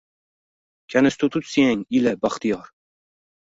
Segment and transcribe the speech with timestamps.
[0.93, 2.67] Konstitutsiyang ila baxtiyor